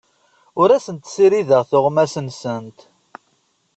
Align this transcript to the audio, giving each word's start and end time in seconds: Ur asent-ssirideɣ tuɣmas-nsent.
Ur 0.61 0.69
asent-ssirideɣ 0.71 1.61
tuɣmas-nsent. 1.69 2.79